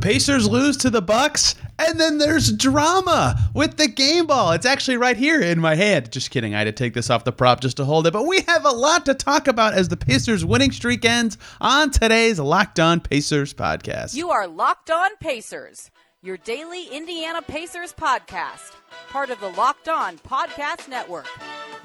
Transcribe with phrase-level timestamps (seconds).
[0.00, 4.52] Pacers lose to the Bucks, and then there's drama with the game ball.
[4.52, 6.10] It's actually right here in my hand.
[6.10, 6.54] Just kidding.
[6.54, 8.12] I had to take this off the prop just to hold it.
[8.12, 11.90] But we have a lot to talk about as the Pacers winning streak ends on
[11.90, 14.14] today's Locked On Pacers podcast.
[14.14, 15.90] You are Locked On Pacers,
[16.22, 18.72] your daily Indiana Pacers podcast,
[19.10, 21.28] part of the Locked On Podcast Network.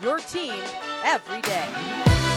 [0.02, 0.62] Your team
[1.04, 2.35] every day.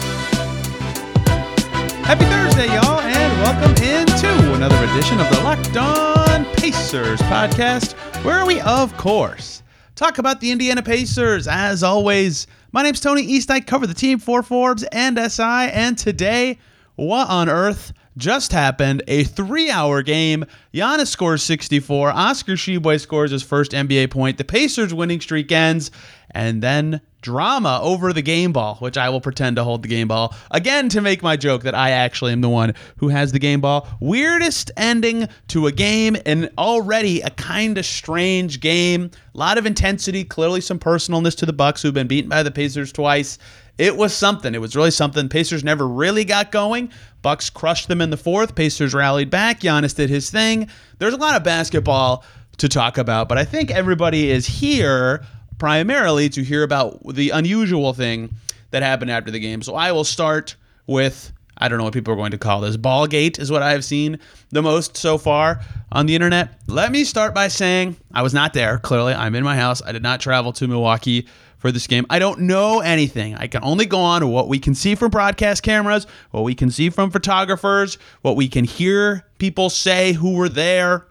[2.09, 7.93] Happy Thursday, y'all, and welcome into another edition of the Locked On Pacers podcast,
[8.25, 9.61] where we, of course,
[9.93, 11.47] talk about the Indiana Pacers.
[11.47, 13.51] As always, my name's Tony East.
[13.51, 16.57] I cover the team for Forbes and SI, and today,
[16.95, 19.03] what on earth just happened?
[19.07, 20.45] A three-hour game.
[20.73, 22.09] Giannis scores 64.
[22.09, 24.39] Oscar Tshiebwe scores his first NBA point.
[24.39, 25.91] The Pacers winning streak ends,
[26.31, 30.07] and then drama over the game ball, which I will pretend to hold the game
[30.07, 33.39] ball again to make my joke that I actually am the one who has the
[33.39, 33.87] game ball.
[33.99, 39.11] Weirdest ending to a game and already a kind of strange game.
[39.33, 42.51] A lot of intensity, clearly some personalness to the Bucks who've been beaten by the
[42.51, 43.37] Pacers twice.
[43.77, 44.53] It was something.
[44.53, 45.29] It was really something.
[45.29, 46.91] Pacers never really got going.
[47.21, 48.53] Bucks crushed them in the fourth.
[48.53, 49.61] Pacers rallied back.
[49.61, 50.69] Giannis did his thing.
[50.99, 52.25] There's a lot of basketball
[52.57, 55.25] to talk about, but I think everybody is here
[55.59, 58.33] primarily to hear about the unusual thing
[58.71, 59.61] that happened after the game.
[59.61, 60.55] So I will start
[60.87, 62.77] with I don't know what people are going to call this.
[62.77, 64.19] Ballgate is what I have seen
[64.49, 65.59] the most so far
[65.91, 66.57] on the internet.
[66.67, 68.77] Let me start by saying I was not there.
[68.79, 69.81] Clearly, I'm in my house.
[69.85, 72.05] I did not travel to Milwaukee for this game.
[72.09, 73.35] I don't know anything.
[73.35, 76.71] I can only go on what we can see from broadcast cameras, what we can
[76.71, 81.05] see from photographers, what we can hear people say who were there,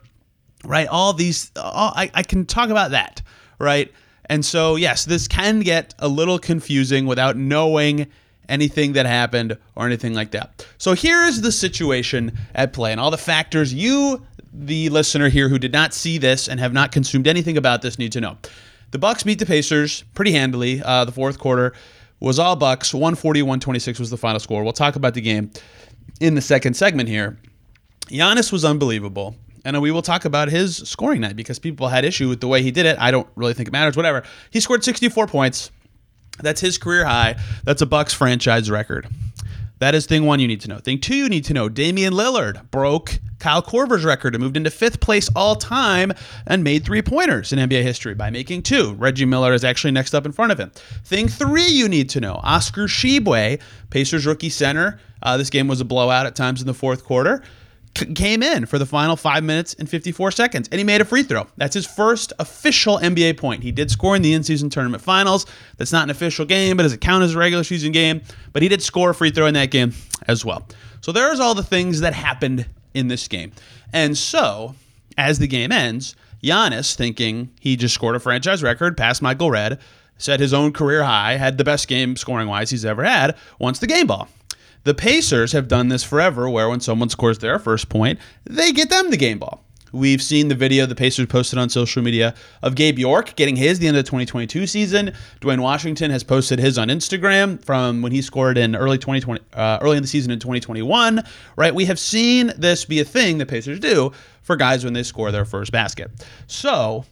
[0.64, 0.88] right?
[0.88, 3.20] All these, all, I, I can talk about that,
[3.58, 3.92] right?
[4.28, 8.06] And so, yes, this can get a little confusing without knowing
[8.48, 10.66] anything that happened or anything like that.
[10.78, 15.48] So, here is the situation at play and all the factors you, the listener here
[15.48, 18.38] who did not see this and have not consumed anything about this, need to know.
[18.90, 20.82] The Bucks beat the Pacers pretty handily.
[20.82, 21.74] Uh, the fourth quarter
[22.20, 22.92] was all Bucks.
[22.92, 24.64] 140-126 was the final score.
[24.64, 25.50] We'll talk about the game
[26.20, 27.38] in the second segment here.
[28.06, 29.36] Giannis was unbelievable.
[29.68, 32.62] And we will talk about his scoring night because people had issue with the way
[32.62, 32.98] he did it.
[32.98, 33.98] I don't really think it matters.
[33.98, 34.22] Whatever.
[34.50, 35.70] He scored 64 points.
[36.38, 37.36] That's his career high.
[37.64, 39.06] That's a Bucks franchise record.
[39.80, 40.78] That is thing one you need to know.
[40.78, 44.70] Thing two you need to know Damian Lillard broke Kyle Korver's record and moved into
[44.70, 46.14] fifth place all time
[46.46, 48.94] and made three pointers in NBA history by making two.
[48.94, 50.70] Reggie Miller is actually next up in front of him.
[51.04, 54.98] Thing three you need to know Oscar Tshiebwe, Pacers rookie center.
[55.22, 57.42] Uh, this game was a blowout at times in the fourth quarter
[58.14, 61.22] came in for the final five minutes and 54 seconds, and he made a free
[61.22, 61.46] throw.
[61.56, 63.62] That's his first official NBA point.
[63.62, 65.46] He did score in the in-season tournament finals.
[65.76, 68.22] That's not an official game, but does it count as a regular season game?
[68.52, 69.92] But he did score a free throw in that game
[70.26, 70.66] as well.
[71.00, 73.52] So there's all the things that happened in this game.
[73.92, 74.74] And so,
[75.16, 79.80] as the game ends, Giannis, thinking he just scored a franchise record, past Michael Redd,
[80.18, 83.78] set his own career high, had the best game scoring wise he's ever had, wants
[83.80, 84.28] the game ball.
[84.88, 88.88] The Pacers have done this forever, where when someone scores their first point, they get
[88.88, 89.62] them the game ball.
[89.92, 93.78] We've seen the video the Pacers posted on social media of Gabe York getting his
[93.80, 95.12] the end of the 2022 season.
[95.42, 99.78] Dwayne Washington has posted his on Instagram from when he scored in early 2020, uh,
[99.82, 101.22] early in the season in 2021.
[101.56, 105.02] Right, we have seen this be a thing the Pacers do for guys when they
[105.02, 106.10] score their first basket.
[106.46, 107.04] So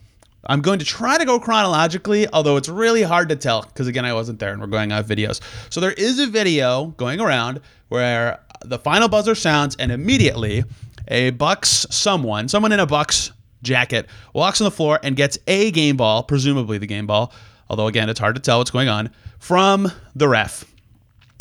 [0.47, 4.05] I'm going to try to go chronologically, although it's really hard to tell because, again,
[4.05, 5.41] I wasn't there and we're going off videos.
[5.71, 10.65] So there is a video going around where the final buzzer sounds and immediately
[11.09, 15.71] a Bucks someone, someone in a Bucks jacket, walks on the floor and gets a
[15.73, 17.33] game ball, presumably the game ball,
[17.69, 20.65] although, again, it's hard to tell what's going on, from the ref.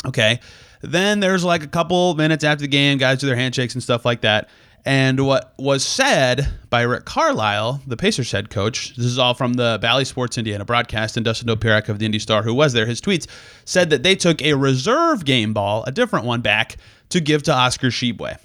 [0.04, 0.40] Okay.
[0.82, 4.04] Then there's like a couple minutes after the game, guys do their handshakes and stuff
[4.04, 4.48] like that.
[4.86, 9.54] And what was said by Rick Carlisle, the Pacers head coach, this is all from
[9.54, 12.86] the Bally Sports Indiana broadcast, and Dustin Dopirak of the Indy Star, who was there,
[12.86, 13.26] his tweets
[13.64, 16.76] said that they took a reserve game ball, a different one back,
[17.08, 18.38] to give to Oscar Tshiebwe.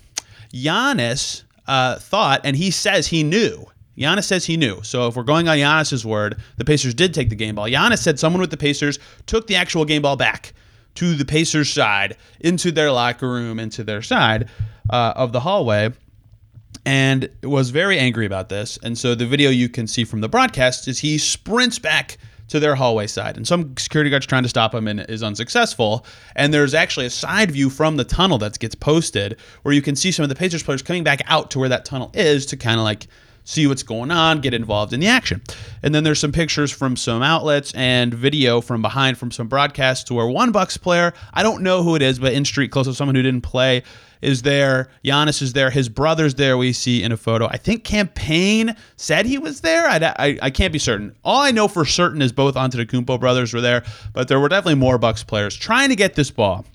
[0.51, 3.67] Giannis uh, thought, and he says he knew.
[3.95, 4.81] Giannis says he knew.
[4.81, 7.67] So if we're going on Giannis's word, the Pacers did take the game ball.
[7.67, 8.97] Giannis said someone with the Pacers
[9.27, 10.53] took the actual game ball back
[10.95, 14.49] to the Pacers side, into their locker room, into their side
[14.89, 15.91] uh, of the hallway
[16.85, 18.77] and was very angry about this.
[18.83, 22.59] And so the video you can see from the broadcast is he sprints back to
[22.59, 26.05] their hallway side, and some security guards trying to stop him and is unsuccessful.
[26.35, 29.95] And there's actually a side view from the tunnel that gets posted where you can
[29.95, 32.57] see some of the Pacers players coming back out to where that tunnel is to
[32.57, 33.07] kind of like
[33.45, 35.41] see what's going on, get involved in the action.
[35.81, 40.11] And then there's some pictures from some outlets and video from behind from some broadcasts
[40.11, 42.97] where one Bucks player, I don't know who it is, but in street close of
[42.97, 43.83] someone who didn't play
[44.21, 44.89] is there.
[45.03, 45.69] Giannis is there.
[45.69, 46.57] His brother's there.
[46.57, 47.47] We see in a photo.
[47.47, 49.87] I think Cam Payne said he was there.
[49.87, 51.15] I, I, I can't be certain.
[51.23, 53.83] All I know for certain is both Antetokounmpo brothers were there,
[54.13, 56.65] but there were definitely more Bucks players trying to get this ball.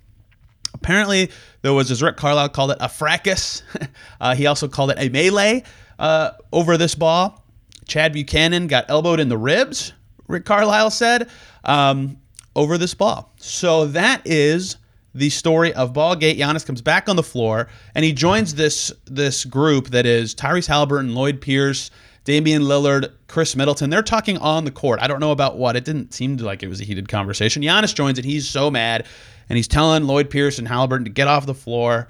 [0.74, 1.30] Apparently,
[1.62, 3.62] there was, as Rick Carlisle called it, a fracas.
[4.20, 5.62] uh, he also called it a melee
[5.98, 7.44] uh, over this ball.
[7.86, 9.92] Chad Buchanan got elbowed in the ribs,
[10.28, 11.30] Rick Carlisle said,
[11.64, 12.18] um,
[12.54, 13.32] over this ball.
[13.38, 14.76] So that is
[15.16, 16.38] the story of Ballgate.
[16.38, 20.68] Giannis comes back on the floor and he joins this this group that is Tyrese
[20.68, 21.90] Haliburton, Lloyd Pierce,
[22.24, 23.90] Damian Lillard, Khris Middleton.
[23.90, 25.00] They're talking on the court.
[25.00, 25.76] I don't know about what.
[25.76, 27.62] It didn't seem like it was a heated conversation.
[27.62, 28.24] Giannis joins it.
[28.24, 29.06] He's so mad
[29.48, 32.08] and he's telling Lloyd Pierce and Haliburton to get off the floor.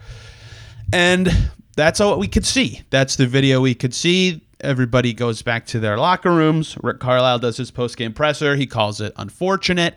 [0.92, 1.28] And
[1.76, 2.82] that's all we could see.
[2.90, 4.42] That's the video we could see.
[4.60, 6.78] Everybody goes back to their locker rooms.
[6.82, 8.56] Rick Carlisle does his post game presser.
[8.56, 9.94] He calls it unfortunate.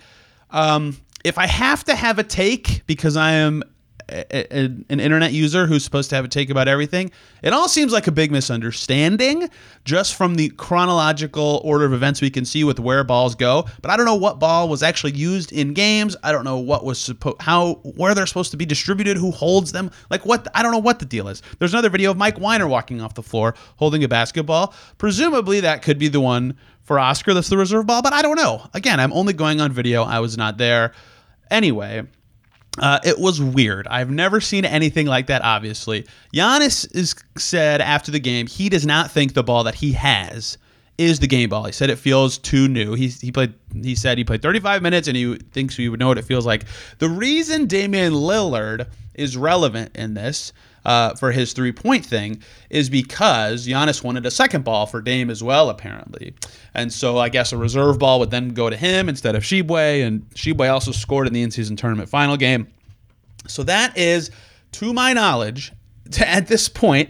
[0.52, 3.64] Um, if I have to have a take, because I am
[4.12, 7.12] a, a, an internet user who's supposed to have a take about everything.
[7.44, 9.50] It all seems like a big misunderstanding
[9.86, 13.66] just from the chronological order of events we can see with where balls go.
[13.82, 16.16] But I don't know what ball was actually used in games.
[16.24, 19.72] I don't know what was supposed how where they're supposed to be distributed, who holds
[19.72, 19.92] them.
[20.10, 21.42] Like what I don't know what the deal is.
[21.60, 24.74] There's another video of Mike Weiner walking off the floor holding a basketball.
[24.98, 28.36] Presumably that could be the one for Oscar that's the reserve ball, but I don't
[28.36, 28.68] know.
[28.74, 30.04] Again, I'm only going on video.
[30.04, 30.94] I was not there.
[31.52, 32.04] Anyway,
[32.78, 33.88] uh, it was weird.
[33.88, 36.06] I've never seen anything like that, obviously.
[36.34, 40.58] Giannis is said after the game he does not think the ball that he has
[40.98, 41.64] is the game ball.
[41.64, 42.94] He said it feels too new.
[42.94, 43.54] He, he played.
[43.74, 46.46] He said he played 35 minutes and he thinks we would know what it feels
[46.46, 46.66] like.
[47.00, 50.54] The reason Damian Lillard is relevant in this
[50.86, 55.30] uh, for his three point thing is because Giannis wanted a second ball for Dame
[55.30, 56.34] as well, apparently.
[56.74, 60.06] And so I guess a reserve ball would then go to him instead of Tshiebwe.
[60.06, 62.68] And Tshiebwe also scored in the in season tournament final game.
[63.48, 64.32] So that is,
[64.74, 65.72] to my knowledge,
[66.12, 67.10] to, at this point,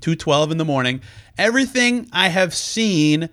[0.00, 1.00] 212 in the morning,
[1.38, 3.28] everything I have seen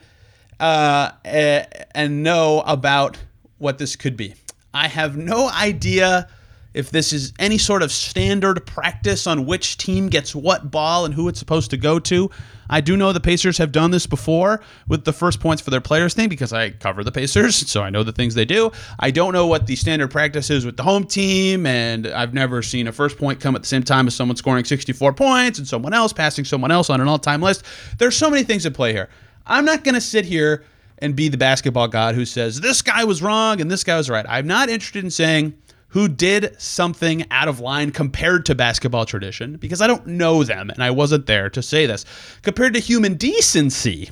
[0.59, 3.17] uh, and know about
[3.57, 4.35] what this could be.
[4.73, 6.27] I have no idea
[6.73, 11.13] if this is any sort of standard practice on which team gets what ball and
[11.13, 12.29] who it's supposed to go to.
[12.69, 15.81] I do know the Pacers have done this before with the first points for their
[15.81, 18.71] players thing because I cover the Pacers, so I know the things they do.
[18.99, 22.61] I don't know what the standard practice is with the home team, and I've never
[22.61, 25.67] seen a first point come at the same time as someone scoring 64 points and
[25.67, 27.63] someone else passing someone else on an all time list.
[27.99, 29.09] There's so many things at play here.
[29.45, 30.63] I'm not going to sit here
[30.99, 34.09] and be the basketball god who says this guy was wrong and this guy was
[34.09, 34.25] right.
[34.29, 35.53] I'm not interested in saying
[35.93, 40.71] who did something out of line compared to basketball tradition, because I don't know them
[40.71, 42.03] and I wasn't there to say this,
[42.41, 44.09] compared to human decency.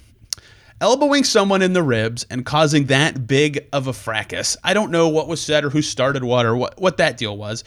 [0.79, 4.57] Elbowing someone in the ribs and causing that big of a fracas.
[4.63, 7.35] I don't know what was said or who started what or what, what that deal
[7.35, 7.63] was,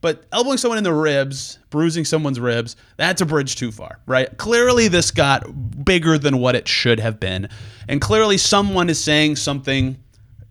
[0.00, 4.34] but elbowing someone in the ribs, bruising someone's ribs, that's a bridge too far, right?
[4.38, 7.50] Clearly, this got bigger than what it should have been.
[7.86, 9.98] And clearly, someone is saying something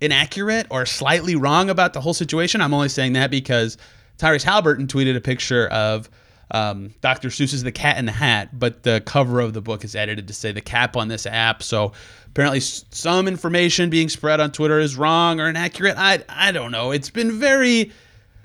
[0.01, 2.61] inaccurate or slightly wrong about the whole situation.
[2.61, 3.77] I'm only saying that because
[4.17, 6.09] Tyrese Haliburton tweeted a picture of
[6.51, 7.29] um, Dr.
[7.29, 10.33] Seuss's The Cat in the Hat, but the cover of the book is edited to
[10.33, 11.61] say the cap on this app.
[11.61, 11.91] So
[12.27, 15.97] apparently, some information being spread on Twitter is wrong or inaccurate.
[15.97, 16.91] I I don't know.
[16.91, 17.91] It's been very,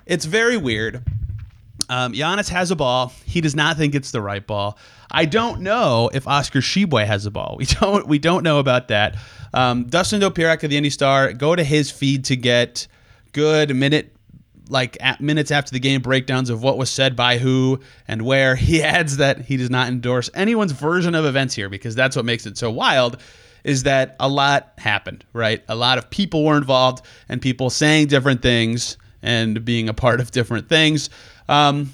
[0.05, 1.03] it's very weird.
[1.93, 3.13] Um, Giannis has a ball.
[3.23, 4.79] He does not think it's the right ball.
[5.11, 7.57] I don't know if Oscar Tshiebwe has a ball.
[7.63, 8.07] We don't.
[8.07, 9.15] We don't know about that.
[9.53, 12.87] Um, Dustin Dopirak of the Indy Star, go to his feed to get
[13.31, 14.15] good minute
[14.69, 18.55] like minutes after the game breakdowns of what was said by who and where.
[18.63, 22.25] He adds that he does not endorse anyone's version of events here because that's what
[22.25, 23.21] makes it so wild
[23.63, 25.63] is that a lot happened, right?
[25.69, 30.19] A lot of people were involved and people saying different things and being a part
[30.19, 31.09] of different things.
[31.49, 31.91] Um,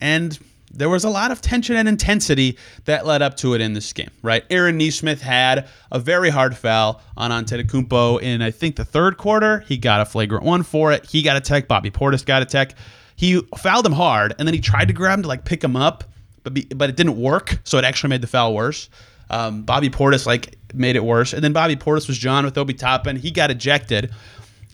[0.00, 0.38] and
[0.72, 3.92] there was a lot of tension and intensity that led up to it in this
[3.92, 4.44] game, right?
[4.50, 9.60] Aaron Nesmith had a very hard foul on Antetokounmpo in, I think, the third quarter.
[9.60, 11.04] He got a flagrant one for it.
[11.04, 11.66] He got a tech.
[11.66, 12.76] Bobby Portis got a tech.
[13.16, 15.76] He fouled him hard, and then he tried to grab him to like pick him
[15.76, 16.04] up,
[16.42, 18.88] but be, but it didn't work, so it actually made the foul worse.
[19.28, 22.74] Um, Bobby Portis like made it worse, and then Bobby Portis was John with Obi
[22.74, 23.16] Toppin.
[23.16, 24.12] He got ejected,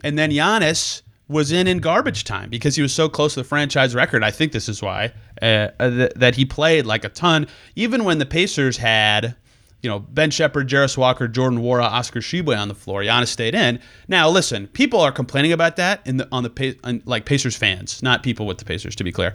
[0.04, 3.44] and then Giannis was in in garbage time because he was so close to the
[3.44, 4.22] franchise record.
[4.22, 8.04] I think this is why uh, uh, th- that he played like a ton, even
[8.04, 9.36] when the Pacers had.
[9.82, 13.02] You know, Ben Sheppard, Jarace Walker, Jordan Nwora, Oscar Tshiebwe on the floor.
[13.02, 13.78] Giannis stayed in.
[14.08, 18.02] Now, listen, people are complaining about that in the on the on, like Pacers fans,
[18.02, 18.96] not people with the Pacers.
[18.96, 19.34] To be clear,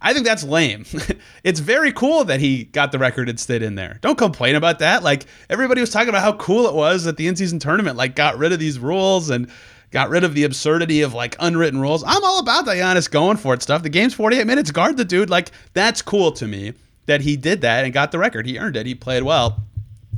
[0.00, 0.84] I think that's lame.
[1.44, 3.98] it's very cool that he got the record and stayed in there.
[4.00, 5.04] Don't complain about that.
[5.04, 8.38] Like everybody was talking about how cool it was that the in-season tournament like got
[8.38, 9.48] rid of these rules and
[9.92, 12.02] got rid of the absurdity of like unwritten rules.
[12.02, 13.82] I'm all about the Giannis going for it stuff.
[13.82, 14.70] The game's 48 minutes.
[14.70, 15.30] Guard the dude.
[15.30, 16.72] Like that's cool to me
[17.06, 18.46] that he did that and got the record.
[18.46, 18.86] He earned it.
[18.86, 19.62] He played well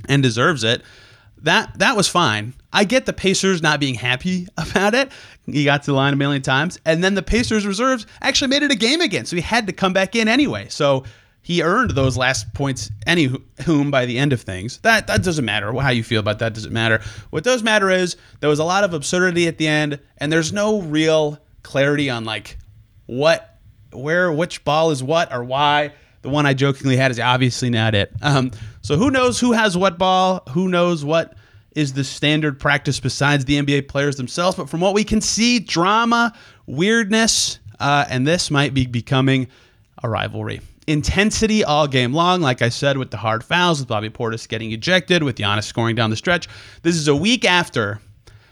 [0.09, 0.83] and deserves it.
[1.43, 2.55] That that was fine.
[2.73, 5.11] I get the Pacers not being happy about it.
[5.47, 8.63] He got to the line a million times, and then the Pacers reserves actually made
[8.63, 10.69] it a game again, so he had to come back in anyway.
[10.71, 11.05] So
[11.45, 13.31] he earned those last points any
[13.67, 14.79] whom by the end of things.
[14.79, 17.03] That that doesn't matter how you feel about that doesn't matter.
[17.29, 20.55] What does matter is there was a lot of absurdity at the end and there's
[20.55, 22.57] no real clarity on like
[23.05, 23.59] what
[23.93, 25.93] where which ball is what or why.
[26.23, 28.11] The one I jokingly had is obviously not it.
[28.23, 30.43] Um, so who knows who has what ball?
[30.53, 31.37] Who knows what
[31.77, 34.57] is the standard practice besides the NBA players themselves?
[34.57, 36.33] But from what we can see, drama,
[36.65, 39.49] weirdness, uh, and this might be becoming
[40.03, 42.41] a rivalry intensity all game long.
[42.41, 45.97] Like I said, with the hard fouls, with Bobby Portis getting ejected, with Giannis scoring
[45.97, 46.49] down the stretch.
[46.83, 48.01] This is a week after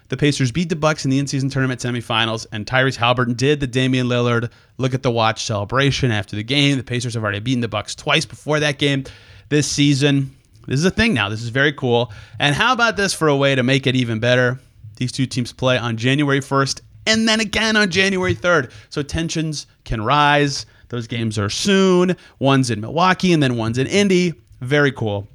[0.08, 3.66] the Pacers beat the Bucks in the in-season tournament semifinals, and Tyrese Haliburton did the
[3.66, 6.76] Damian Lillard look at the watch celebration after the game.
[6.76, 9.04] The Pacers have already beaten the Bucks twice before that game
[9.48, 10.36] this season.
[10.66, 11.28] This is a thing now.
[11.28, 12.12] This is very cool.
[12.38, 14.60] And how about this for a way to make it even better?
[14.96, 18.70] These two teams play on January 1st and then again on January 3rd.
[18.90, 20.66] So tensions can rise.
[20.92, 22.14] Those games are soon.
[22.38, 24.34] One's in Milwaukee and then one's in Indy.
[24.61, 25.26] Very cool.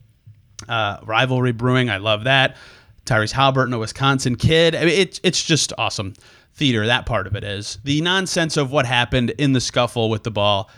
[0.69, 1.89] Uh, rivalry brewing.
[1.89, 2.57] I love that.
[3.05, 4.75] Tyrese Haliburton, a Wisconsin kid.
[4.75, 6.13] I mean, it's it's just awesome
[6.53, 6.85] theater.
[6.85, 10.29] That part of it is the nonsense of what happened in the scuffle with the
[10.29, 10.69] ball.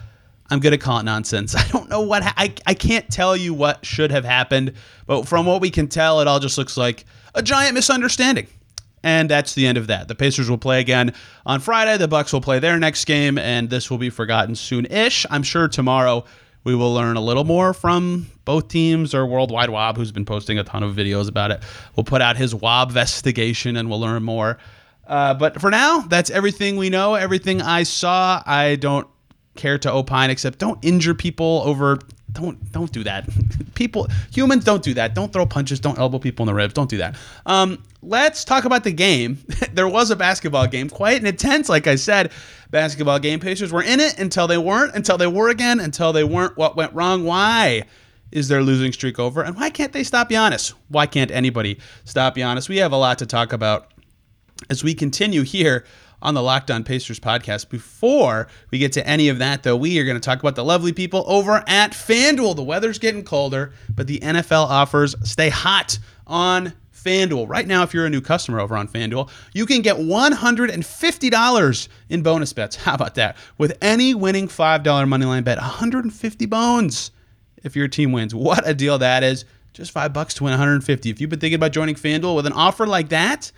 [0.49, 1.55] I'm gonna call it nonsense.
[1.57, 4.71] I don't know what ha- I I can't tell you what should have happened,
[5.07, 7.03] but from what we can tell, it all just looks like
[7.35, 8.47] a giant misunderstanding.
[9.03, 10.07] And that's the end of that.
[10.07, 11.13] The Pacers will play again
[11.45, 11.97] on Friday.
[11.97, 15.25] The Bucks will play their next game, and this will be forgotten soon-ish.
[15.29, 16.25] I'm sure tomorrow
[16.65, 20.59] we will learn a little more from both teams or Worldwide Wob, who's been posting
[20.59, 21.63] a ton of videos about it.
[21.95, 24.57] We'll put out his Wob investigation, and we'll learn more.
[25.07, 27.15] Uh, but for now, that's everything we know.
[27.15, 28.43] Everything I saw.
[28.45, 29.07] I don't
[29.55, 31.99] care to opine except don't injure people over
[32.31, 33.27] don't don't do that.
[33.75, 35.15] People, humans don't do that.
[35.15, 35.79] Don't throw punches.
[35.79, 36.73] Don't elbow people in the ribs.
[36.73, 37.15] Don't do that.
[37.45, 39.39] Um, let's talk about the game.
[39.73, 41.69] there was a basketball game, quite intense.
[41.69, 42.31] Like I said,
[42.71, 43.39] basketball game.
[43.39, 44.95] Pacers were in it until they weren't.
[44.95, 45.79] Until they were again.
[45.79, 46.57] Until they weren't.
[46.57, 47.23] What went wrong?
[47.23, 47.83] Why?
[48.31, 49.41] Is their losing streak over?
[49.41, 50.73] And why can't they stop Giannis?
[50.89, 52.69] Why can't anybody stop Giannis?
[52.69, 53.91] We have a lot to talk about
[54.69, 55.85] as we continue here
[56.21, 57.69] on the Locked On Pacers podcast.
[57.69, 60.63] Before we get to any of that, though, we are going to talk about the
[60.63, 62.55] lovely people over at FanDuel.
[62.55, 67.47] The weather's getting colder, but the NFL offers stay hot on FanDuel.
[67.47, 72.21] Right now, if you're a new customer over on FanDuel, you can get $150 in
[72.21, 72.75] bonus bets.
[72.83, 73.37] How about that?
[73.57, 77.11] With any winning $5 moneyline bet, 150 bones
[77.63, 78.33] if your team wins.
[78.35, 79.45] What a deal that is.
[79.73, 81.09] Just five bucks to win 150.
[81.09, 83.51] If you've been thinking about joining FanDuel with an offer like that,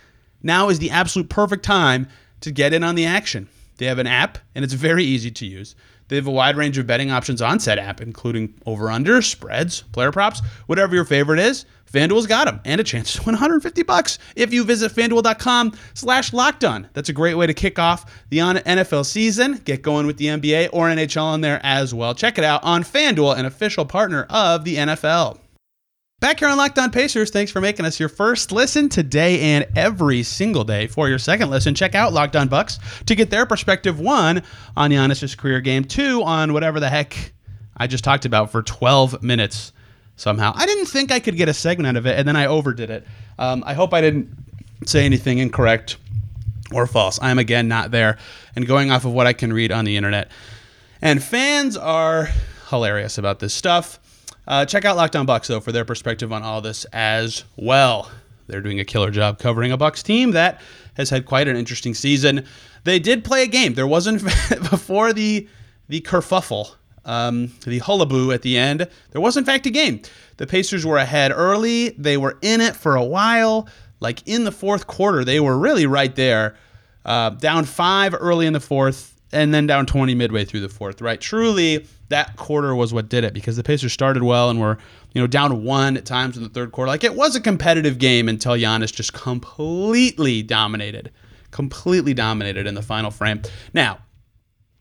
[0.44, 2.08] now is the absolute perfect time
[2.42, 3.48] to get in on the action.
[3.78, 5.76] They have an app, and it's very easy to use.
[6.08, 10.12] They have a wide range of betting options on said app, including over/under, spreads, player
[10.12, 11.66] props, whatever your favorite is.
[11.92, 16.64] FanDuel's got them, and a chance to win 150 bucks if you visit FanDuel.com/slash locked
[16.64, 16.90] on.
[16.94, 19.62] That's a great way to kick off the NFL season.
[19.64, 22.14] Get going with the NBA or NHL in there as well.
[22.14, 25.38] Check it out on FanDuel, an official partner of the NFL.
[26.22, 29.66] Back here on Locked On Pacers, thanks for making us your first listen today and
[29.76, 30.86] every single day.
[30.86, 34.44] For your second listen, check out Locked On Bucks to get their perspective one
[34.78, 37.34] on Giannis' career game, two on whatever the heck
[37.76, 39.74] I just talked about for 12 minutes
[40.16, 40.54] somehow.
[40.56, 42.92] I didn't think I could get a segment out of it, and then I overdid
[42.92, 43.08] it.
[43.40, 44.30] Um, I hope I didn't
[44.86, 45.98] say anything incorrect
[46.72, 47.20] or false.
[47.20, 48.20] I am again not there
[48.56, 50.30] and going off of what I can read on the internet.
[51.02, 52.30] And fans are
[52.70, 53.98] hilarious about this stuff.
[54.48, 58.10] Uh, check out Locked On Bucks though for their perspective on all this as well.
[58.48, 60.62] They're doing a killer job covering a Bucks team that
[60.96, 62.46] has had quite an interesting season.
[62.84, 63.76] They did play a game.
[63.76, 64.24] There wasn't
[64.70, 65.48] before the
[65.88, 68.88] the kerfuffle, um, the hullaboo at the end.
[69.12, 70.02] There was in fact a game.
[70.38, 71.90] The Pacers were ahead early.
[71.90, 73.68] They were in it for a while.
[74.00, 76.56] Like in the fourth quarter, they were really right there.
[77.06, 81.02] Uh, down five early in the fourth, and then down 20 midway through the fourth.
[81.02, 84.78] Right, truly that quarter was what did it because the Pacers started well and were,
[85.14, 86.88] you know, down one at times in the third quarter.
[86.88, 91.12] Like it was a competitive game until Giannis just completely dominated,
[91.50, 93.42] completely dominated in the final frame.
[93.74, 94.00] Now,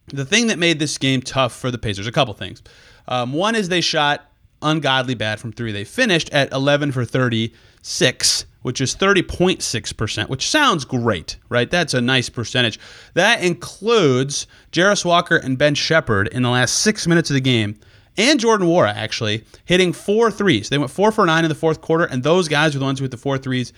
[0.08, 2.62] the thing that made this game tough for the Pacers, a couple things.
[3.08, 4.30] Um, one is they shot
[4.62, 5.72] ungodly bad from three.
[5.72, 11.70] They finished at 11 for 36 which is 30.6%, which sounds great, right?
[11.70, 12.78] That's a nice percentage.
[13.14, 17.78] That includes Jarace Walker and Ben Sheppard in the last six minutes of the game,
[18.16, 20.68] and Jordan Nwora, actually, hitting four threes.
[20.68, 23.00] They went four for nine in the fourth quarter, and those guys were the ones
[23.00, 23.72] with the four threes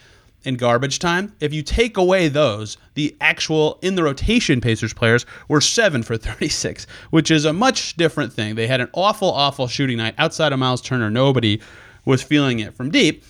[0.45, 1.33] in garbage time.
[1.41, 6.17] If you take away those, the actual in the rotation Pacers players were 7 for
[6.17, 8.55] 36, which is a much different thing.
[8.55, 11.11] They had an awful awful shooting night outside of Miles Turner.
[11.11, 11.61] Nobody
[12.05, 13.23] was feeling it from deep.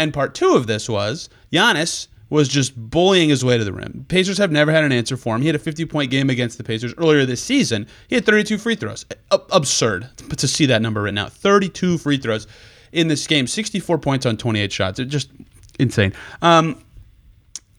[0.00, 4.06] And part 2 of this was Giannis was just bullying his way to the rim.
[4.08, 5.42] Pacers have never had an answer for him.
[5.42, 7.86] He had a 50 point game against the Pacers earlier this season.
[8.08, 9.04] He had 32 free throws.
[9.30, 11.34] absurd to see that number written out.
[11.34, 12.46] 32 free throws
[12.92, 14.98] in this game, 64 points on 28 shots.
[14.98, 15.30] It just
[15.78, 16.14] insane.
[16.40, 16.82] Um,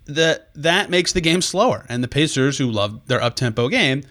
[0.06, 1.88] the, that makes the game slower.
[1.90, 4.04] And the Pacers, who love their up tempo game,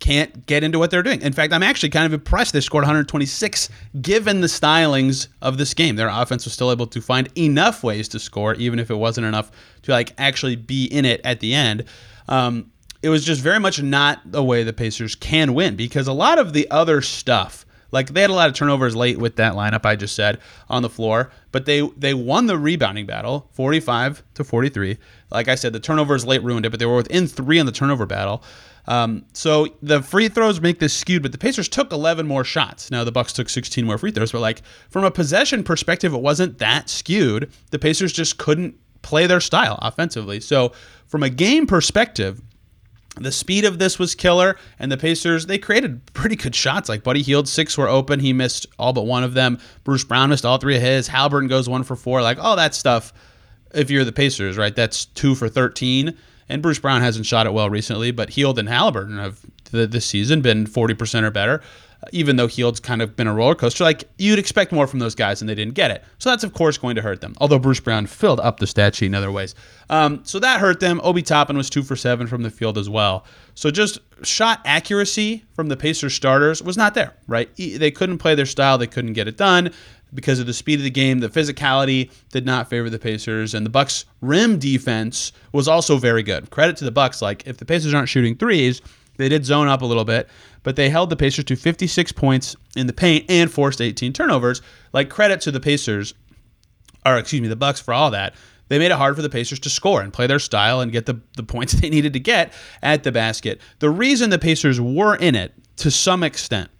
[0.00, 1.22] can't get into what they're doing.
[1.22, 3.68] In fact, I'm actually kind of impressed they scored 126
[4.00, 5.96] given the stylings of this game.
[5.96, 9.26] Their offense was still able to find enough ways to score, even if it wasn't
[9.26, 9.50] enough
[9.82, 11.84] to like actually be in it at the end.
[12.28, 12.70] Um,
[13.02, 16.38] it was just very much not the way the Pacers can win because a lot
[16.38, 19.84] of the other stuff like they had a lot of turnovers late with that lineup
[19.84, 24.44] I just said on the floor, but they they won the rebounding battle, 45 to
[24.44, 24.98] 43.
[25.30, 27.72] Like I said, the turnovers late ruined it, but they were within three on the
[27.72, 28.42] turnover battle.
[28.86, 32.90] Um, so the free throws make this skewed, but the Pacers took 11 more shots.
[32.90, 36.22] Now the Bucks took 16 more free throws, but like from a possession perspective, it
[36.22, 37.52] wasn't that skewed.
[37.70, 40.40] The Pacers just couldn't play their style offensively.
[40.40, 40.72] So
[41.06, 42.40] from a game perspective,
[43.24, 46.88] the speed of this was killer, and the Pacers they created pretty good shots.
[46.88, 49.58] Like Buddy Hield, six were open, he missed all but one of them.
[49.84, 51.08] Bruce Brown missed all three of his.
[51.08, 52.22] Haliburton goes one for four.
[52.22, 53.12] Like all that stuff.
[53.74, 56.16] If you're the Pacers, right, that's two for thirteen.
[56.48, 60.40] And Bruce Brown hasn't shot it well recently, but Hield and Haliburton have this season
[60.40, 61.62] been forty percent or better
[62.12, 65.14] even though Hield's kind of been a roller coaster, like you'd expect more from those
[65.14, 66.04] guys and they didn't get it.
[66.18, 67.34] So that's, of course, going to hurt them.
[67.38, 69.54] Although Bruce Brown filled up the stat sheet in other ways.
[69.90, 71.00] Um, so that hurt them.
[71.02, 73.24] Obi Toppin was two for seven from the field as well.
[73.54, 77.54] So just shot accuracy from the Pacers starters was not there, right?
[77.56, 79.72] They couldn't play their style, they couldn't get it done
[80.14, 81.18] because of the speed of the game.
[81.18, 86.22] The physicality did not favor the Pacers, and the Bucks' rim defense was also very
[86.22, 86.50] good.
[86.50, 87.20] Credit to the Bucks.
[87.20, 88.80] Like if the Pacers aren't shooting threes,
[89.18, 90.28] they did zone up a little bit,
[90.62, 94.62] but they held the Pacers to 56 points in the paint and forced 18 turnovers.
[94.92, 96.14] Like credit to the Pacers,
[97.04, 98.34] or excuse me, the Bucks for all that.
[98.68, 101.06] They made it hard for the Pacers to score and play their style and get
[101.06, 102.52] the, the points they needed to get
[102.82, 103.60] at the basket.
[103.80, 106.70] The reason the Pacers were in it to some extent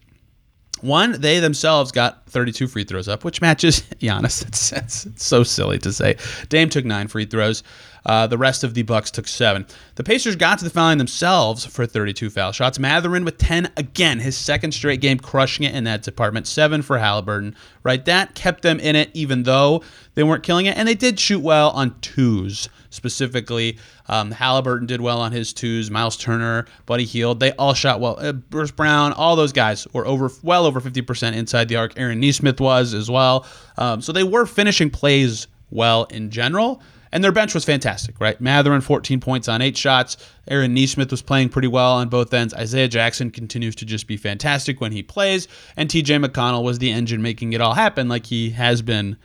[0.83, 4.73] one, they themselves got 32 free throws up, which matches Giannis.
[4.73, 6.17] It's so silly to say.
[6.49, 7.63] Dame took nine free throws.
[8.07, 9.67] Uh, the rest of the Bucks took seven.
[9.97, 12.79] The Pacers got to the foul line themselves for 32 foul shots.
[12.79, 16.47] Mathurin with 10 again, his second straight game, crushing it in that department.
[16.47, 17.55] Seven for Haliburton.
[17.83, 19.83] Right, that kept them in it, even though
[20.15, 23.79] they weren't killing it, and they did shoot well on twos specifically.
[24.07, 25.91] Um, Haliburton did well on his twos.
[25.91, 28.17] Miles Turner, Buddy Hield, they all shot well.
[28.19, 31.99] Uh, Bruce Brown, all those guys were over well over 50% inside the arc.
[31.99, 33.47] Aaron Nesmith was as well.
[33.77, 36.83] Um, so they were finishing plays well in general.
[37.11, 38.39] And their bench was fantastic, right?
[38.41, 40.17] Mathurin, 14 points on eight shots.
[40.47, 42.53] Aaron Nesmith was playing pretty well on both ends.
[42.53, 45.49] Isaiah Jackson continues to just be fantastic when he plays.
[45.77, 49.17] And TJ McConnell was the engine making it all happen like he has been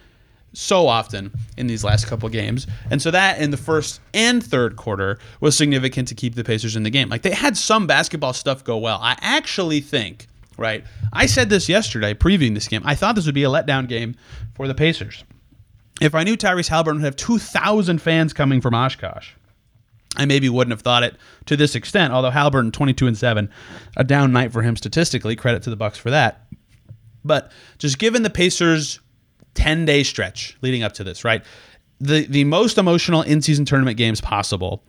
[0.54, 2.68] so often in these last couple games.
[2.90, 6.76] And so that in the first and third quarter was significant to keep the Pacers
[6.76, 7.10] in the game.
[7.10, 9.00] Like they had some basketball stuff go well.
[9.02, 10.84] I actually think, right?
[11.12, 12.82] I said this yesterday previewing this game.
[12.86, 14.16] I thought this would be a letdown game
[14.56, 15.24] for the Pacers
[16.02, 19.32] if I knew Tyrese Haliburton would have 2,000 fans coming from Oshkosh,
[20.16, 22.14] I maybe wouldn't have thought it to this extent.
[22.14, 23.50] Although Haliburton 22 and 7,
[23.98, 25.36] a down night for him statistically.
[25.36, 26.46] Credit to the Bucks for that.
[27.24, 29.00] But just given the Pacers'
[29.56, 31.44] 10 day stretch leading up to this, right?
[32.00, 34.84] The the most emotional in season tournament games possible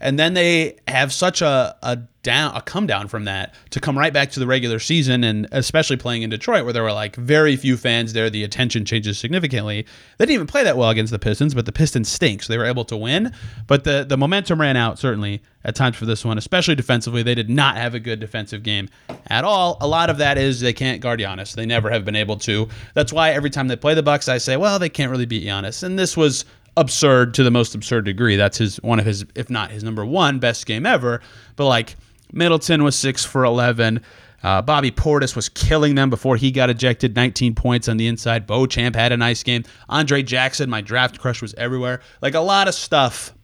[0.00, 3.96] and then they have such a, a down a come down from that to come
[3.96, 7.16] right back to the regular season and especially playing in Detroit where there were like
[7.16, 9.86] very few fans there the attention changes significantly.
[10.18, 12.58] They didn't even play that well against the Pistons but the Pistons stink so they
[12.58, 13.32] were able to win.
[13.66, 17.22] But the the momentum ran out certainly at times for this one especially defensively.
[17.22, 18.88] They did not have a good defensive game
[19.28, 19.78] at all.
[19.80, 21.54] A lot of that is they can't guard Giannis.
[21.54, 22.68] They never have been able to.
[22.94, 25.46] That's why every time they play the Bucks I say well they can't really beat
[25.46, 25.82] Giannis.
[25.82, 26.44] And this was
[26.80, 28.36] absurd to the most absurd degree.
[28.36, 31.20] That's his one of his, if not his number one best game ever.
[31.56, 31.96] But like
[32.32, 34.00] Middleton was six for eleven.
[34.42, 37.16] Uh, Bobby Portis was killing them before he got ejected.
[37.16, 38.46] 19 points on the inside.
[38.46, 39.64] Beauchamp had a nice game.
[39.88, 42.00] Andre Jackson, my draft crush, was everywhere.
[42.22, 43.34] Like a lot of stuff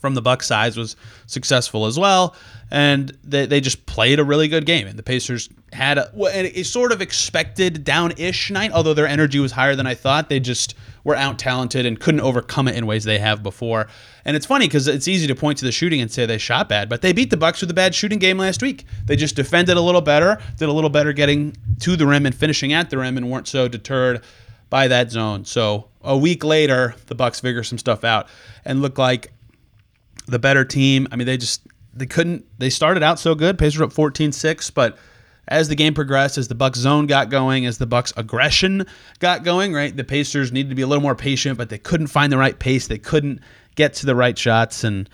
[0.00, 2.34] from the Buck sides was successful as well,
[2.70, 4.86] and they, they just played a really good game.
[4.86, 9.52] And the Pacers had a, a sort of expected down-ish night, although their energy was
[9.52, 10.28] higher than I thought.
[10.28, 10.74] They just
[11.04, 13.88] were out talented and couldn't overcome it in ways they have before.
[14.24, 16.68] And it's funny because it's easy to point to the shooting and say they shot
[16.68, 18.86] bad, but they beat the Bucks with a bad shooting game last week.
[19.04, 22.34] They just defended a little better, did a little better getting to the rim and
[22.34, 24.22] finishing at the rim, and weren't so deterred
[24.70, 25.44] by that zone.
[25.44, 28.28] So a week later, the Bucks figure some stuff out
[28.64, 29.32] and look like
[30.26, 31.08] the better team.
[31.10, 32.46] I mean, they just they couldn't.
[32.58, 33.58] They started out so good.
[33.58, 34.98] Pacers up 14-6, but
[35.48, 38.86] as the game progressed, as the Bucks zone got going, as the Bucks aggression
[39.18, 42.06] got going, right, the Pacers needed to be a little more patient, but they couldn't
[42.06, 42.86] find the right pace.
[42.86, 43.40] They couldn't
[43.74, 45.08] get to the right shots, and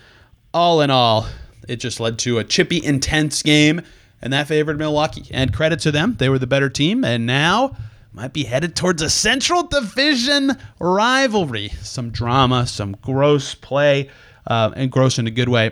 [0.53, 1.27] all in all,
[1.67, 3.81] it just led to a chippy, intense game,
[4.21, 5.27] and that favored Milwaukee.
[5.31, 7.75] And credit to them, they were the better team, and now
[8.13, 11.69] might be headed towards a Central Division rivalry.
[11.81, 14.09] Some drama, some gross play,
[14.47, 15.71] uh, and gross in a good way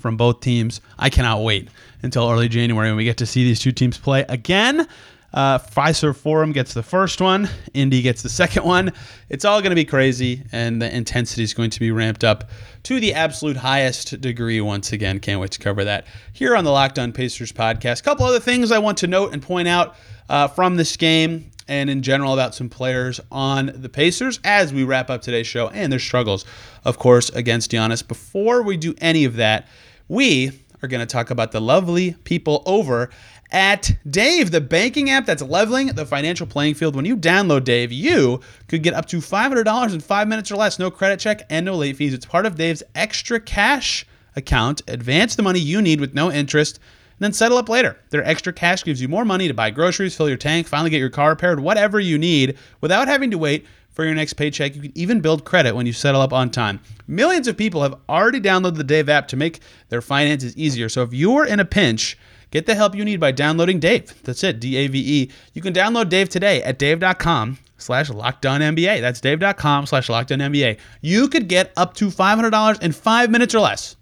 [0.00, 0.80] from both teams.
[0.98, 1.68] I cannot wait
[2.02, 4.86] until early January when we get to see these two teams play again.
[5.34, 8.92] Uh, Fiserv Forum gets the first one, Indy gets the second one.
[9.28, 12.48] It's all going to be crazy, and the intensity is going to be ramped up
[12.84, 15.20] to the absolute highest degree once again.
[15.20, 18.00] Can't wait to cover that here on the Locked On Pacers podcast.
[18.00, 19.96] A couple other things I want to note and point out
[20.30, 24.84] uh, from this game and in general about some players on the Pacers as we
[24.84, 26.44] wrap up today's show and their struggles,
[26.84, 28.06] of course, against Giannis.
[28.06, 29.68] Before we do any of that,
[30.08, 30.52] we
[30.82, 33.10] are going to talk about the lovely people over
[33.50, 36.94] at Dave, the banking app that's leveling the financial playing field.
[36.94, 40.78] When you download Dave, you could get up to $500 in five minutes or less,
[40.78, 42.12] no credit check and no late fees.
[42.14, 44.82] It's part of Dave's extra cash account.
[44.86, 46.78] Advance the money you need with no interest,
[47.18, 47.98] then settle up later.
[48.10, 50.98] Their extra cash gives you more money to buy groceries, fill your tank, finally get
[50.98, 54.76] your car repaired, whatever you need, without having to wait for your next paycheck.
[54.76, 56.78] You can even build credit when you settle up on time.
[57.08, 60.88] Millions of people have already downloaded the Dave app to make their finances easier.
[60.88, 62.16] So if you're in a pinch,
[62.52, 64.22] get the help you need by downloading Dave.
[64.22, 65.30] That's it, D-A-V-E.
[65.52, 69.00] You can download Dave today at dave.com slash lockedonnba.
[69.00, 70.78] That's dave.com slash lockedonnba.
[71.00, 73.96] You could get up to $500 in five minutes or less.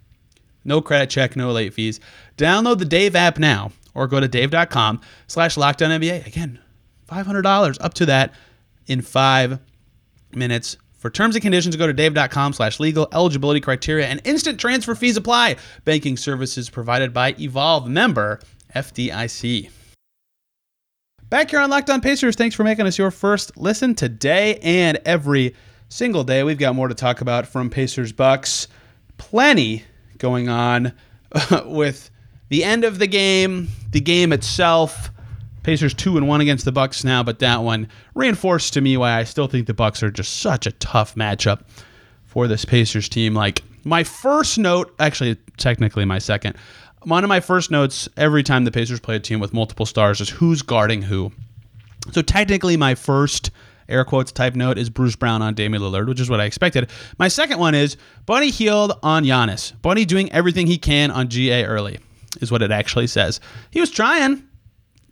[0.66, 2.00] No credit check, no late fees.
[2.37, 6.27] Download the Dave app now or go to dave.com slash lockedonnba.
[6.27, 6.59] Again,
[7.09, 8.35] $500 up to that
[8.87, 9.59] in five
[10.33, 10.77] minutes.
[10.99, 13.09] For terms and conditions, go to dave.com slash legal.
[13.12, 15.57] Eligibility criteria and instant transfer fees apply.
[15.85, 18.40] Banking services provided by Evolve member
[18.75, 19.70] FDIC.
[21.29, 24.99] Back here on Locked On Pacers, thanks for making us your first listen today and
[25.05, 25.57] every
[25.88, 26.44] single day.
[26.44, 28.68] We've got more to talk about from Pacers Bucks.
[29.18, 29.85] Plenty
[30.18, 30.92] going on
[31.64, 32.11] with
[32.49, 35.11] the end of the game, the game itself.
[35.63, 39.19] Pacers two and one against the Bucks now, but that one reinforced to me why
[39.19, 41.63] I still think the Bucks are just such a tough matchup
[42.25, 43.35] for this Pacers team.
[43.35, 46.55] Like my first note, actually technically my second,
[47.03, 50.21] one of my first notes every time the Pacers play a team with multiple stars
[50.21, 51.33] is who's guarding who.
[52.13, 53.51] So technically my first
[53.89, 56.91] air quotes type note is Bruce Brown on Damian Lillard, which is what I expected.
[57.19, 59.73] My second one is Buddy Hield on Giannis.
[59.83, 61.99] Buddy doing everything he can on GA early
[62.40, 63.40] is what it actually says.
[63.70, 64.46] He was trying.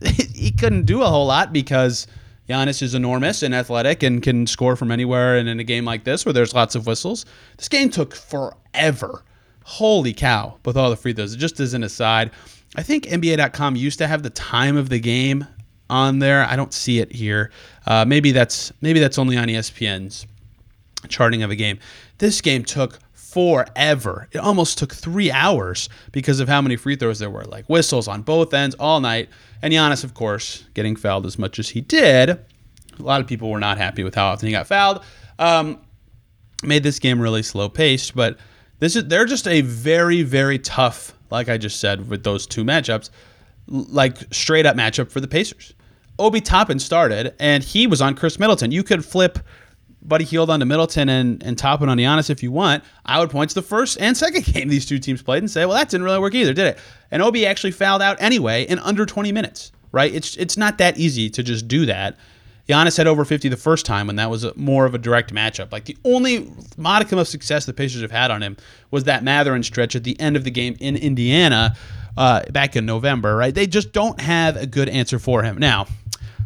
[0.34, 2.06] he couldn't do a whole lot because
[2.48, 5.37] Giannis is enormous and athletic and can score from anywhere.
[5.37, 7.24] And in a game like this where there's lots of whistles,
[7.56, 9.24] this game took forever.
[9.64, 11.37] Holy cow, with all the free throws.
[11.37, 12.30] Just as an aside,
[12.76, 15.46] I think NBA.com used to have the time of the game
[15.88, 16.44] on there.
[16.44, 17.50] I don't see it here.
[17.87, 20.26] Uh, maybe that's maybe that's only on ESPN's
[21.08, 21.78] charting of a game.
[22.18, 22.98] This game took
[23.35, 24.29] forever.
[24.31, 28.07] It almost took three hours because of how many free throws there were, like whistles
[28.07, 29.29] on both ends all night.
[29.61, 32.31] And Giannis, of course, getting fouled as much as he did.
[32.31, 32.38] A
[33.01, 35.03] lot of people were not happy with how often he got fouled.
[35.40, 35.81] Um,
[36.62, 38.38] made this game really slow paced, but
[38.79, 42.62] this is they're just a very very tough, like I just said with those two
[42.62, 43.11] matchups,
[43.66, 45.75] like straight up matchup for the Pacers.
[46.20, 48.70] Obi Toppin started, and he was on Khris Middleton.
[48.70, 49.40] You could flip
[50.04, 52.84] Buddy Hield onto Middleton and, and Toppin on Giannis if you want.
[53.06, 55.64] I would point to the first and second game these two teams played and say,
[55.64, 56.78] well, that didn't really work either, did it?
[57.10, 60.14] And Obi actually fouled out anyway in under 20 minutes, right?
[60.14, 62.16] It's it's not that easy to just do that.
[62.68, 65.34] Giannis had over 50 the first time when that was a, more of a direct
[65.34, 65.70] matchup.
[65.70, 68.56] Like the only modicum of success the Pacers have had on him
[68.90, 71.76] was that Mathurin stretch at the end of the game in Indiana
[72.16, 73.54] uh, back in November, right?
[73.54, 75.58] They just don't have a good answer for him.
[75.58, 75.86] Now,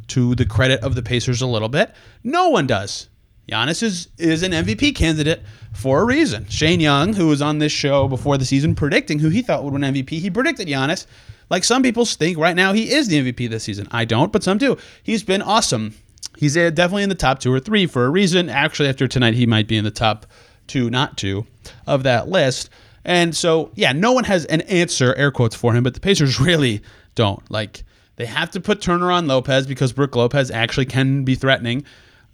[0.08, 1.94] to the credit of the Pacers a little bit,
[2.24, 3.08] no one does.
[3.48, 6.46] Giannis is, is an MVP candidate for a reason.
[6.48, 9.72] Shane Young, who was on this show before the season predicting who he thought would
[9.72, 11.06] win MVP, he predicted Giannis.
[11.50, 13.88] Like some people think right now he is the MVP this season.
[13.90, 14.76] I don't, but some do.
[15.02, 15.94] He's been awesome
[16.38, 18.48] he's uh, definitely in the top two or three for a reason.
[18.48, 20.26] Actually, after tonight, he might be in the top
[20.66, 21.46] two, not two,
[21.86, 22.70] of that list.
[23.04, 26.40] And so, yeah, no one has an answer, air quotes, for him, but the Pacers
[26.40, 26.82] really
[27.14, 27.48] don't.
[27.50, 27.84] Like,
[28.16, 31.84] they have to put Turner on Lopez because Brook Lopez actually can be threatening.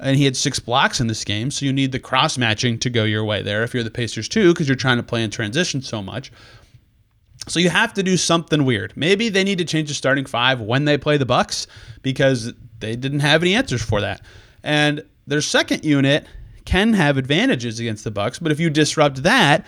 [0.01, 2.91] And he had six blocks in this game, so you need the cross matching to
[2.91, 5.31] go your way there if you're the Pacers too, because you're trying to play in
[5.31, 6.33] transition so much.
[7.47, 8.93] So you have to do something weird.
[8.97, 11.67] Maybe they need to change the starting five when they play the Bucks
[12.03, 14.21] because they didn't have any answers for that.
[14.63, 16.27] And their second unit
[16.65, 19.67] can have advantages against the Bucks, but if you disrupt that,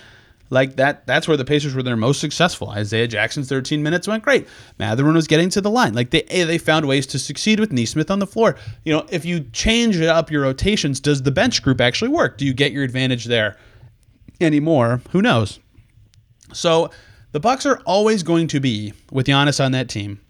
[0.51, 2.71] like that, that's where the Pacers were their most successful.
[2.71, 4.47] Isaiah Jackson's 13 minutes went great.
[4.79, 5.95] Mathurin was getting to the line.
[5.95, 8.57] Like they, they found ways to succeed with Nesmith on the floor.
[8.85, 12.39] You know, if you change up your rotations, does the bench group actually work?
[12.39, 13.57] Do you get your advantage there
[14.41, 15.01] anymore?
[15.11, 15.59] Who knows?
[16.53, 16.91] So
[17.33, 20.21] the Bucks are always going to be with Giannis on that team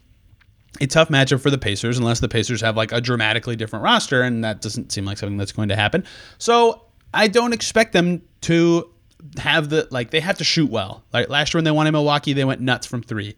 [0.80, 4.22] a tough matchup for the Pacers unless the Pacers have like a dramatically different roster,
[4.22, 6.04] and that doesn't seem like something that's going to happen.
[6.38, 6.82] So
[7.14, 8.90] I don't expect them to
[9.38, 11.02] have the like they have to shoot well.
[11.12, 13.36] Like last year when they won in Milwaukee, they went nuts from three.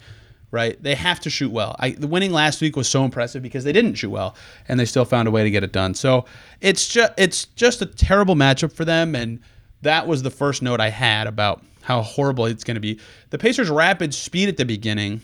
[0.51, 1.77] Right, they have to shoot well.
[1.79, 4.35] I, the winning last week was so impressive because they didn't shoot well,
[4.67, 5.93] and they still found a way to get it done.
[5.93, 6.25] So
[6.62, 9.41] it's just it's just a terrible matchup for them, and
[9.83, 12.99] that was the first note I had about how horrible it's going to be.
[13.29, 15.21] The Pacers' rapid speed at the beginning,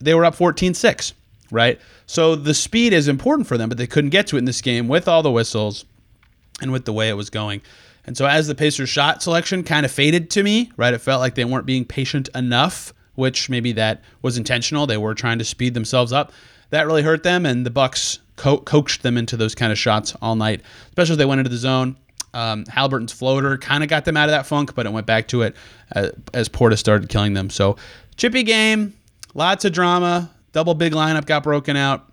[0.00, 1.14] they were up 14-6
[1.50, 1.80] right?
[2.06, 4.60] So the speed is important for them, but they couldn't get to it in this
[4.60, 5.84] game with all the whistles
[6.60, 7.62] and with the way it was going.
[8.08, 10.94] And so as the Pacers shot selection kind of faded to me, right?
[10.94, 14.86] It felt like they weren't being patient enough, which maybe that was intentional.
[14.86, 16.32] They were trying to speed themselves up.
[16.70, 20.16] That really hurt them, and the Bucks co- coached them into those kind of shots
[20.22, 21.98] all night, especially as they went into the zone.
[22.32, 25.28] Um, Haliburton's floater kind of got them out of that funk, but it went back
[25.28, 25.54] to it
[25.92, 27.50] as, as Portis started killing them.
[27.50, 27.76] So
[28.16, 28.94] chippy game,
[29.34, 32.10] lots of drama double big lineup got broken out.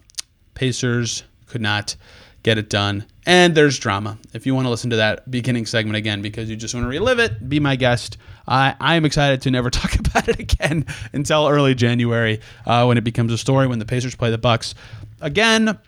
[0.55, 1.95] Pacers could not
[2.43, 3.05] get it done.
[3.26, 4.20] And there's drama.
[4.34, 6.90] If you want to listen to that beginning segment again because you just want to
[6.90, 8.18] relive it, be my guest.
[8.48, 12.98] I, I am excited to never talk about it again until early January uh, when
[12.98, 14.76] it becomes a story when the Pacers play the Bucks.
[15.22, 15.80] Again,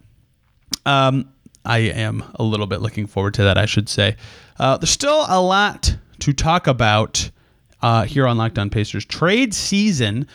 [0.86, 1.32] um,
[1.64, 4.16] I am a little bit looking forward to that, I should say.
[4.58, 7.30] Uh, there's still a lot to talk about
[7.82, 9.06] uh, here on Locked On Pacers.
[9.06, 10.28] Trade season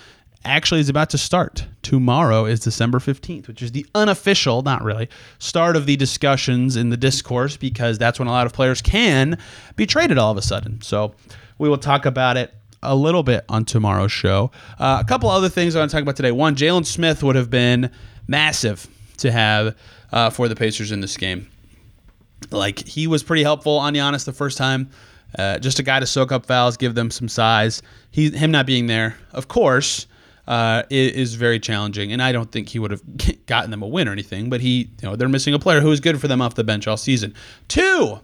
[0.44, 1.66] actually is about to start.
[1.82, 6.90] Tomorrow is December 15th, which is the unofficial, not really, start of the discussions in
[6.90, 9.38] the discourse because that's when a lot of players can
[9.76, 10.80] be traded all of a sudden.
[10.80, 11.14] So
[11.58, 14.50] we will talk about it a little bit on tomorrow's show.
[14.78, 16.32] Uh, a couple other things I want to talk about today.
[16.32, 17.90] One, Jalen Smith would have been
[18.26, 18.86] massive
[19.18, 19.76] to have
[20.12, 21.48] uh, for the Pacers in this game.
[22.50, 24.90] Like he was pretty helpful on Giannis the first time.
[25.38, 27.82] Uh, just a guy to soak up fouls, give them some size.
[28.10, 30.06] He, him not being there, of course,
[30.46, 32.12] uh, is very challenging.
[32.12, 33.02] And I don't think he would have
[33.46, 35.88] gotten them a win or anything, but he, you know, they're missing a player who
[35.88, 37.34] was good for them off the bench all season.
[37.68, 38.20] Two,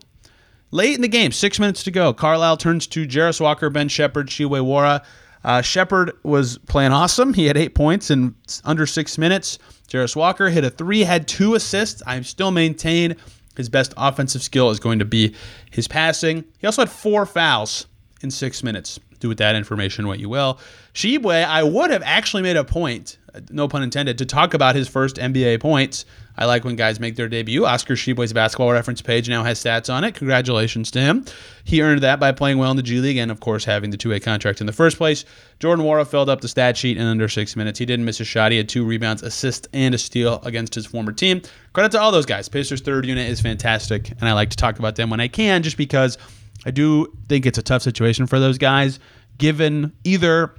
[0.70, 4.28] late in the game, six minutes to go, Carlisle turns to Jarace Walker, Ben Sheppard,
[4.28, 5.04] Nchiwe Wara.
[5.44, 7.32] Uh, Sheppard was playing awesome.
[7.32, 9.58] He had eight points in under six minutes.
[9.88, 12.02] Jarace Walker hit a three, had two assists.
[12.06, 13.16] I still maintain
[13.56, 15.34] his best offensive skill is going to be
[15.70, 16.44] his passing.
[16.58, 17.86] He also had four fouls
[18.20, 20.58] in six minutes do with that information what you will.
[20.94, 23.18] Tshiebwe, I would have actually made a point,
[23.50, 26.04] no pun intended, to talk about his first NBA points.
[26.38, 27.66] I like when guys make their debut.
[27.66, 30.14] Oscar Tshiebwe's basketball reference page now has stats on it.
[30.14, 31.24] Congratulations to him.
[31.64, 33.96] He earned that by playing well in the G League and, of course, having the
[33.96, 35.24] two way contract in the first place.
[35.58, 37.80] Jordan Nwora filled up the stat sheet in under six minutes.
[37.80, 38.52] He didn't miss a shot.
[38.52, 41.42] He had two rebounds, assist, and a steal against his former team.
[41.72, 42.48] Credit to all those guys.
[42.48, 45.64] Pacers' third unit is fantastic, and I like to talk about them when I can
[45.64, 46.18] just because
[46.66, 48.98] I do think it's a tough situation for those guys
[49.38, 50.54] given either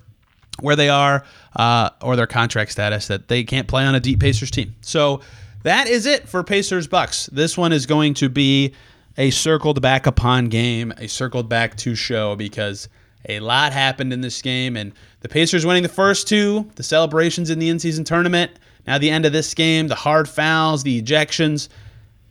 [0.61, 1.23] where they are
[1.55, 4.75] uh, or their contract status that they can't play on a deep Pacers team.
[4.81, 5.21] So
[5.63, 7.27] that is it for Pacers Bucks.
[7.27, 8.73] This one is going to be
[9.17, 12.87] a circled back upon game, a circled back to show because
[13.27, 17.49] a lot happened in this game and the Pacers winning the first two, the celebrations
[17.49, 18.51] in the in-season tournament,
[18.87, 21.67] now the end of this game, the hard fouls, the ejections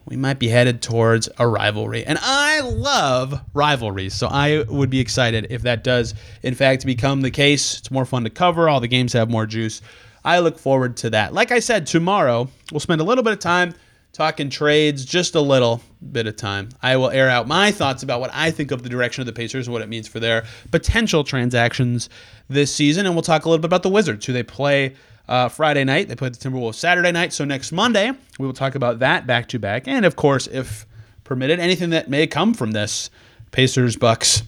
[0.08, 2.04] we might be headed towards a rivalry.
[2.04, 7.20] And I love rivalries, so I would be excited if that does, in fact, become
[7.20, 7.78] the case.
[7.78, 9.82] It's more fun to cover, all the games have more juice.
[10.24, 11.32] I look forward to that.
[11.32, 13.74] Like I said, tomorrow we'll spend a little bit of time
[14.12, 16.70] talking trades, just a little bit of time.
[16.82, 19.32] I will air out my thoughts about what I think of the direction of the
[19.32, 22.08] Pacers and what it means for their potential transactions
[22.48, 23.06] this season.
[23.06, 24.96] And we'll talk a little bit about the Wizards, who they play
[25.28, 26.08] uh, Friday night.
[26.08, 27.32] They played the Timberwolves Saturday night.
[27.32, 29.86] So next Monday, we will talk about that back to back.
[29.86, 30.86] And of course, if
[31.24, 33.10] permitted, anything that may come from this
[33.50, 34.42] Pacers Bucks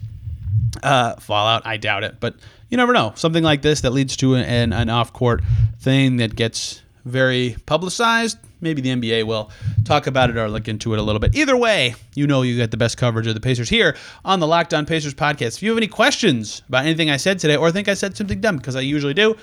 [0.83, 1.67] uh, fallout.
[1.67, 2.35] I doubt it, but
[2.69, 3.13] you never know.
[3.17, 5.43] Something like this that leads to an, an off court
[5.81, 8.39] thing that gets very publicized.
[8.61, 9.51] Maybe the NBA will
[9.85, 11.35] talk about it or look into it a little bit.
[11.35, 14.47] Either way, you know you get the best coverage of the Pacers here on the
[14.47, 15.57] Locked On Pacers podcast.
[15.57, 18.41] If you have any questions about anything I said today or think I said something
[18.41, 19.35] dumb, because I usually do,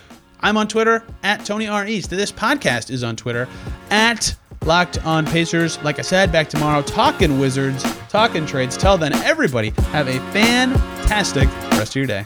[0.41, 1.87] I'm on Twitter at Tony R.
[1.87, 2.09] East.
[2.09, 3.47] This podcast is on Twitter
[3.89, 5.81] at Locked on Pacers.
[5.83, 8.75] Like I said, back tomorrow, talking Wizards, talking trades.
[8.77, 12.25] Tell then, everybody, have a fantastic rest of your day.